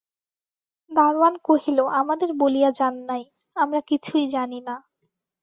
দরোয়ান 0.91 1.35
কহিল, 1.43 1.79
আমাদের 2.01 2.29
বলিয়া 2.33 2.69
যান 2.71 2.95
নাই, 3.09 3.23
আমরা 3.55 3.79
কিছুই 3.89 4.25
জানি 4.27 4.59
না। 4.61 4.75